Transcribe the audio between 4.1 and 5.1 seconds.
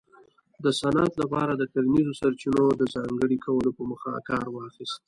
کار واخیست